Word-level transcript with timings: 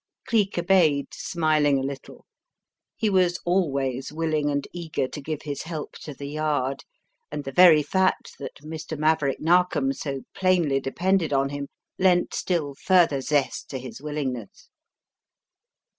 Cleek 0.25 0.57
obeyed, 0.57 1.13
smiling 1.13 1.77
a 1.77 1.83
little. 1.83 2.25
He 2.97 3.07
was 3.07 3.39
always 3.45 4.11
willing 4.11 4.49
and 4.49 4.67
eager 4.73 5.07
to 5.07 5.21
give 5.21 5.43
his 5.43 5.61
help 5.61 5.91
to 5.99 6.15
the 6.15 6.25
Yard, 6.25 6.83
and 7.31 7.43
the 7.43 7.51
very 7.51 7.83
fact 7.83 8.39
that 8.39 8.55
Mr. 8.63 8.97
Maverick 8.97 9.39
Narkom 9.39 9.93
so 9.93 10.21
plainly 10.33 10.79
depended 10.79 11.31
on 11.33 11.49
him 11.49 11.67
lent 11.99 12.33
still 12.33 12.73
further 12.73 13.21
zest 13.21 13.69
to 13.69 13.77
his 13.77 14.01
willing 14.01 14.33
ness. 14.33 14.69